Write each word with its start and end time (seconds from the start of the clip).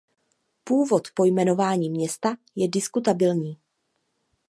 Původ 0.63 1.07
pojmenování 1.13 1.89
města 1.89 2.35
je 2.55 2.67
diskutabilní. 2.67 3.57